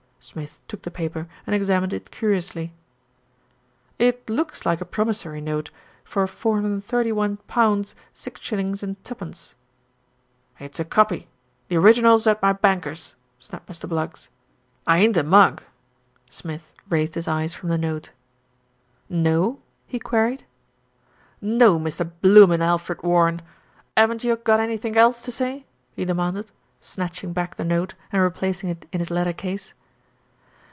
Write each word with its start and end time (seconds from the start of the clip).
Smith 0.23 0.61
took 0.67 0.83
the 0.83 0.91
paper 0.91 1.27
and 1.47 1.55
examined 1.55 1.91
it 1.91 2.11
curiously. 2.11 2.71
"It 3.97 4.29
looks 4.29 4.67
like 4.67 4.79
a 4.79 4.85
promissory 4.85 5.41
note 5.41 5.71
for 6.03 6.27
431 6.27 7.37
6s. 7.43 7.95
2d." 8.13 9.53
"It's 10.59 10.79
a 10.79 10.85
copy. 10.85 11.27
The 11.69 11.75
original's 11.77 12.27
at 12.27 12.39
my 12.39 12.53
banker's,'* 12.53 13.15
snapped 13.39 13.67
Mr. 13.67 13.89
Bluggs. 13.89 14.29
"I 14.85 14.99
ain't 14.99 15.17
a 15.17 15.23
mug." 15.23 15.63
Smith 16.29 16.75
raised 16.87 17.15
his 17.15 17.27
eyes 17.27 17.55
from 17.55 17.69
the 17.69 17.77
note. 17.79 18.11
"No?" 19.09 19.59
he 19.87 19.97
queried. 19.97 20.45
"No, 21.41 21.79
Mr. 21.79 22.09
Bloomin' 22.21 22.61
Alfred 22.61 23.01
Warren. 23.01 23.41
'Aven't 23.97 24.23
you 24.23 24.35
got 24.35 24.59
anythink 24.59 24.95
else 24.95 25.23
to 25.23 25.31
say?" 25.31 25.65
he 25.95 26.05
demanded, 26.05 26.51
snatching 26.79 27.33
back 27.33 27.55
the 27.55 27.65
note 27.65 27.95
and 28.11 28.21
replacing 28.21 28.69
it 28.69 28.87
in 28.93 28.99
his 28.99 29.09
letter 29.09 29.33
case. 29.33 29.73